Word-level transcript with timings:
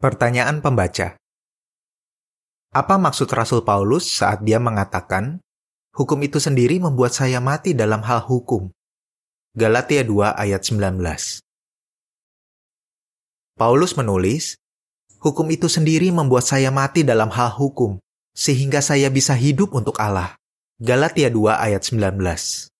Pertanyaan 0.00 0.64
pembaca. 0.64 1.20
Apa 2.72 2.96
maksud 2.96 3.28
Rasul 3.36 3.60
Paulus 3.68 4.08
saat 4.08 4.40
dia 4.40 4.56
mengatakan, 4.56 5.44
hukum 5.92 6.16
itu 6.24 6.40
sendiri 6.40 6.80
membuat 6.80 7.12
saya 7.12 7.36
mati 7.36 7.76
dalam 7.76 8.00
hal 8.00 8.24
hukum? 8.24 8.72
Galatia 9.52 10.00
2 10.00 10.40
ayat 10.40 10.64
19. 10.64 11.44
Paulus 13.60 13.92
menulis, 13.92 14.56
hukum 15.20 15.44
itu 15.52 15.68
sendiri 15.68 16.08
membuat 16.08 16.48
saya 16.48 16.72
mati 16.72 17.04
dalam 17.04 17.28
hal 17.28 17.52
hukum, 17.52 18.00
sehingga 18.32 18.80
saya 18.80 19.12
bisa 19.12 19.36
hidup 19.36 19.76
untuk 19.76 20.00
Allah. 20.00 20.32
Galatia 20.80 21.28
2 21.28 21.60
ayat 21.60 21.84
19. 21.84 22.72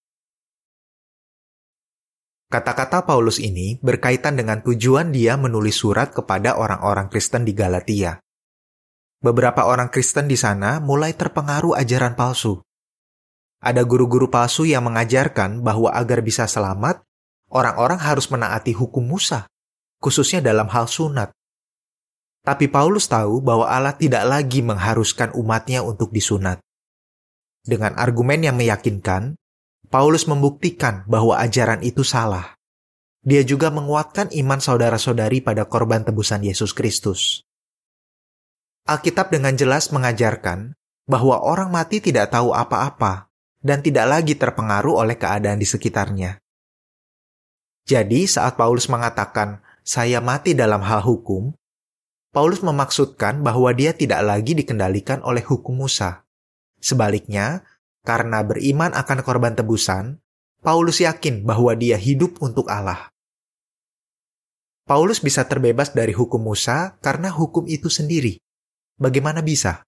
Kata-kata 2.51 3.07
Paulus 3.07 3.39
ini 3.39 3.79
berkaitan 3.79 4.35
dengan 4.35 4.59
tujuan 4.59 5.15
dia 5.15 5.39
menulis 5.39 5.79
surat 5.79 6.11
kepada 6.11 6.59
orang-orang 6.59 7.07
Kristen 7.07 7.47
di 7.47 7.55
Galatia. 7.55 8.19
Beberapa 9.23 9.71
orang 9.71 9.87
Kristen 9.87 10.27
di 10.27 10.35
sana 10.35 10.83
mulai 10.83 11.15
terpengaruh 11.15 11.79
ajaran 11.79 12.19
palsu. 12.19 12.59
Ada 13.63 13.87
guru-guru 13.87 14.27
palsu 14.27 14.67
yang 14.67 14.83
mengajarkan 14.83 15.63
bahwa 15.63 15.95
agar 15.95 16.27
bisa 16.27 16.51
selamat, 16.51 17.07
orang-orang 17.55 18.03
harus 18.03 18.27
menaati 18.27 18.75
hukum 18.75 19.07
Musa, 19.07 19.47
khususnya 20.03 20.43
dalam 20.43 20.67
hal 20.75 20.91
sunat. 20.91 21.31
Tapi 22.43 22.67
Paulus 22.67 23.07
tahu 23.07 23.39
bahwa 23.47 23.71
Allah 23.71 23.95
tidak 23.95 24.27
lagi 24.27 24.59
mengharuskan 24.59 25.39
umatnya 25.39 25.87
untuk 25.87 26.11
disunat. 26.11 26.59
Dengan 27.63 27.95
argumen 27.95 28.43
yang 28.43 28.59
meyakinkan, 28.59 29.39
Paulus 29.89 30.29
membuktikan 30.29 31.09
bahwa 31.09 31.41
ajaran 31.41 31.81
itu 31.81 32.05
salah. 32.05 32.61
Dia 33.25 33.41
juga 33.45 33.73
menguatkan 33.73 34.33
iman 34.33 34.61
saudara-saudari 34.61 35.41
pada 35.41 35.65
korban 35.65 36.05
tebusan 36.05 36.45
Yesus 36.45 36.77
Kristus. 36.77 37.45
Alkitab 38.89 39.33
dengan 39.33 39.57
jelas 39.57 39.93
mengajarkan 39.93 40.73
bahwa 41.05 41.41
orang 41.41 41.69
mati 41.69 42.01
tidak 42.01 42.33
tahu 42.33 42.53
apa-apa 42.57 43.29
dan 43.61 43.85
tidak 43.85 44.09
lagi 44.09 44.35
terpengaruh 44.37 45.05
oleh 45.05 45.17
keadaan 45.21 45.61
di 45.61 45.69
sekitarnya. 45.69 46.41
Jadi, 47.85 48.25
saat 48.25 48.57
Paulus 48.57 48.89
mengatakan, 48.89 49.61
"Saya 49.85 50.23
mati 50.25 50.57
dalam 50.57 50.81
hal 50.81 51.05
hukum," 51.05 51.53
Paulus 52.31 52.63
memaksudkan 52.63 53.43
bahwa 53.43 53.75
dia 53.75 53.91
tidak 53.91 54.23
lagi 54.23 54.55
dikendalikan 54.55 55.21
oleh 55.27 55.43
hukum 55.43 55.83
Musa. 55.83 56.23
Sebaliknya, 56.79 57.67
karena 58.05 58.41
beriman 58.45 58.93
akan 58.97 59.19
korban 59.21 59.53
tebusan, 59.57 60.21
Paulus 60.61 61.01
yakin 61.01 61.45
bahwa 61.45 61.73
dia 61.73 61.97
hidup 61.97 62.41
untuk 62.45 62.69
Allah. 62.69 63.09
Paulus 64.85 65.23
bisa 65.23 65.47
terbebas 65.47 65.95
dari 65.95 66.11
hukum 66.11 66.43
Musa 66.43 66.99
karena 66.99 67.31
hukum 67.31 67.65
itu 67.71 67.87
sendiri. 67.87 68.43
Bagaimana 69.01 69.41
bisa? 69.41 69.87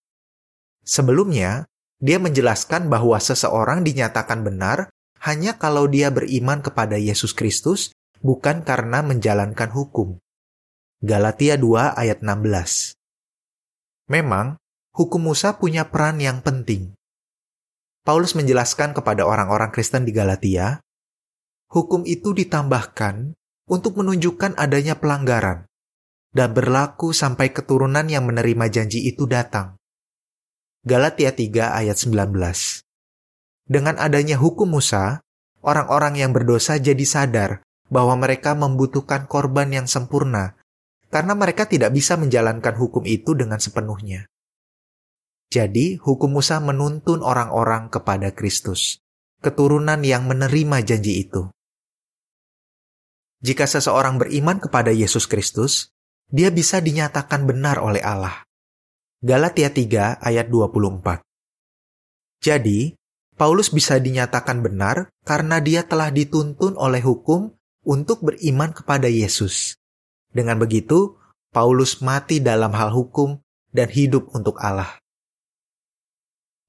Sebelumnya, 0.87 1.67
dia 1.99 2.23
menjelaskan 2.23 2.87
bahwa 2.87 3.19
seseorang 3.19 3.85
dinyatakan 3.85 4.47
benar 4.47 4.91
hanya 5.23 5.55
kalau 5.55 5.87
dia 5.87 6.11
beriman 6.11 6.59
kepada 6.63 6.99
Yesus 6.99 7.31
Kristus, 7.31 7.95
bukan 8.23 8.67
karena 8.67 9.03
menjalankan 9.03 9.71
hukum. 9.71 10.19
Galatia 11.03 11.59
2 11.59 11.99
ayat 11.99 12.23
16 12.23 12.95
Memang, 14.11 14.59
hukum 14.95 15.31
Musa 15.31 15.59
punya 15.59 15.91
peran 15.91 16.23
yang 16.23 16.43
penting. 16.43 16.95
Paulus 18.03 18.34
menjelaskan 18.34 18.98
kepada 18.98 19.22
orang-orang 19.22 19.70
Kristen 19.70 20.03
di 20.03 20.11
Galatia, 20.11 20.83
hukum 21.70 22.03
itu 22.03 22.34
ditambahkan 22.34 23.39
untuk 23.70 24.03
menunjukkan 24.03 24.59
adanya 24.59 24.98
pelanggaran 24.98 25.70
dan 26.34 26.50
berlaku 26.50 27.14
sampai 27.14 27.55
keturunan 27.55 28.03
yang 28.11 28.27
menerima 28.27 28.67
janji 28.75 29.06
itu 29.06 29.31
datang. 29.31 29.78
Galatia 30.83 31.31
3 31.31 31.78
ayat 31.78 31.94
19 31.94 32.34
Dengan 33.70 33.94
adanya 34.03 34.34
hukum 34.34 34.66
Musa, 34.66 35.22
orang-orang 35.62 36.19
yang 36.19 36.34
berdosa 36.34 36.82
jadi 36.82 37.06
sadar 37.06 37.62
bahwa 37.87 38.19
mereka 38.19 38.59
membutuhkan 38.59 39.31
korban 39.31 39.71
yang 39.71 39.87
sempurna 39.87 40.59
karena 41.12 41.38
mereka 41.38 41.71
tidak 41.71 41.94
bisa 41.94 42.19
menjalankan 42.19 42.75
hukum 42.75 43.06
itu 43.06 43.37
dengan 43.38 43.62
sepenuhnya. 43.62 44.31
Jadi, 45.53 46.01
hukum 46.01 46.41
Musa 46.41 46.65
menuntun 46.65 47.21
orang-orang 47.21 47.93
kepada 47.93 48.33
Kristus, 48.33 49.05
keturunan 49.45 50.01
yang 50.01 50.25
menerima 50.25 50.81
janji 50.81 51.29
itu. 51.29 51.53
Jika 53.45 53.69
seseorang 53.69 54.17
beriman 54.17 54.57
kepada 54.65 54.97
Yesus 54.97 55.29
Kristus, 55.29 55.93
dia 56.33 56.49
bisa 56.49 56.81
dinyatakan 56.81 57.45
benar 57.45 57.85
oleh 57.85 58.01
Allah. 58.01 58.49
Galatia 59.21 59.69
3 59.69 60.25
ayat 60.25 60.49
24. 60.49 61.21
Jadi, 62.41 62.97
Paulus 63.37 63.69
bisa 63.69 64.01
dinyatakan 64.01 64.65
benar 64.65 65.13
karena 65.21 65.61
dia 65.61 65.84
telah 65.84 66.09
dituntun 66.09 66.81
oleh 66.81 67.05
hukum 67.05 67.53
untuk 67.84 68.25
beriman 68.25 68.73
kepada 68.73 69.05
Yesus. 69.05 69.77
Dengan 70.33 70.57
begitu, 70.57 71.21
Paulus 71.53 72.01
mati 72.01 72.41
dalam 72.41 72.73
hal 72.73 72.89
hukum 72.89 73.37
dan 73.69 73.93
hidup 73.93 74.33
untuk 74.33 74.57
Allah. 74.57 75.02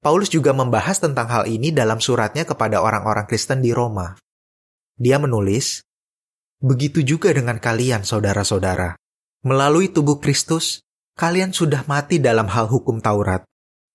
Paulus 0.04 0.28
juga 0.28 0.52
membahas 0.52 1.00
tentang 1.00 1.32
hal 1.32 1.48
ini 1.48 1.72
dalam 1.72 1.96
suratnya 1.96 2.44
kepada 2.44 2.84
orang-orang 2.84 3.24
Kristen 3.24 3.64
di 3.64 3.72
Roma. 3.72 4.12
Dia 5.00 5.16
menulis, 5.16 5.80
"Begitu 6.60 7.00
juga 7.00 7.32
dengan 7.32 7.56
kalian, 7.56 8.04
saudara-saudara. 8.04 9.00
Melalui 9.48 9.88
tubuh 9.88 10.20
Kristus, 10.20 10.84
kalian 11.16 11.56
sudah 11.56 11.88
mati 11.88 12.20
dalam 12.20 12.52
hal 12.52 12.68
hukum 12.68 13.00
Taurat. 13.00 13.48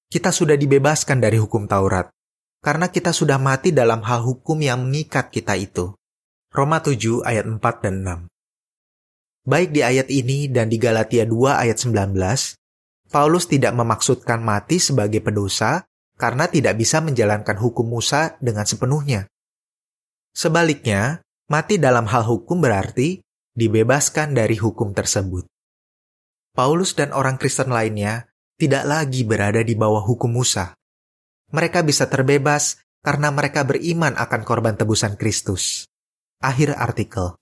Kita 0.10 0.34
sudah 0.34 0.58
dibebaskan 0.58 1.22
dari 1.22 1.38
hukum 1.38 1.70
Taurat, 1.70 2.10
karena 2.66 2.90
kita 2.90 3.14
sudah 3.14 3.38
mati 3.38 3.70
dalam 3.70 4.02
hal 4.02 4.26
hukum 4.26 4.58
yang 4.66 4.90
mengikat 4.90 5.30
kita 5.30 5.62
itu." 5.62 5.94
Roma 6.50 6.82
7 6.82 7.22
ayat 7.22 7.46
4 7.46 7.86
dan 7.86 8.02
6. 8.02 8.20
Baik 9.46 9.70
di 9.78 9.86
ayat 9.86 10.10
ini 10.10 10.50
dan 10.50 10.74
di 10.74 10.82
Galatia 10.82 11.22
2 11.30 11.54
ayat 11.54 11.78
19, 11.78 12.58
Paulus 13.14 13.46
tidak 13.46 13.78
memaksudkan 13.78 14.42
mati 14.42 14.82
sebagai 14.82 15.22
pendosa, 15.22 15.86
karena 16.20 16.52
tidak 16.52 16.76
bisa 16.76 17.00
menjalankan 17.00 17.56
hukum 17.56 17.88
Musa 17.88 18.36
dengan 18.44 18.68
sepenuhnya. 18.68 19.32
Sebaliknya, 20.36 21.24
mati 21.48 21.80
dalam 21.80 22.04
hal 22.12 22.28
hukum 22.28 22.60
berarti 22.60 23.24
dibebaskan 23.56 24.36
dari 24.36 24.60
hukum 24.60 24.92
tersebut. 24.92 25.48
Paulus 26.52 26.92
dan 26.92 27.16
orang 27.16 27.40
Kristen 27.40 27.72
lainnya 27.72 28.28
tidak 28.60 28.84
lagi 28.84 29.24
berada 29.24 29.64
di 29.64 29.80
bawah 29.80 30.04
hukum 30.04 30.36
Musa. 30.36 30.76
Mereka 31.56 31.88
bisa 31.88 32.12
terbebas 32.12 32.84
karena 33.00 33.32
mereka 33.32 33.64
beriman 33.64 34.20
akan 34.20 34.44
korban 34.44 34.76
tebusan 34.76 35.16
Kristus. 35.16 35.88
Akhir 36.44 36.76
artikel. 36.76 37.39